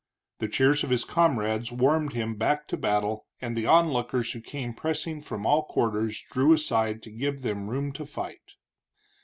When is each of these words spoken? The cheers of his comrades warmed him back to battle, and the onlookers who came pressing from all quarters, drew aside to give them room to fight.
The 0.39 0.47
cheers 0.47 0.83
of 0.83 0.89
his 0.89 1.03
comrades 1.05 1.71
warmed 1.71 2.13
him 2.13 2.33
back 2.33 2.67
to 2.69 2.75
battle, 2.75 3.27
and 3.39 3.55
the 3.55 3.67
onlookers 3.67 4.31
who 4.31 4.41
came 4.41 4.73
pressing 4.73 5.21
from 5.21 5.45
all 5.45 5.61
quarters, 5.63 6.25
drew 6.31 6.53
aside 6.53 7.03
to 7.03 7.11
give 7.11 7.43
them 7.43 7.69
room 7.69 7.91
to 7.91 8.05
fight. 8.07 8.55